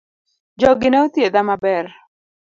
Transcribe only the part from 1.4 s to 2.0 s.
maber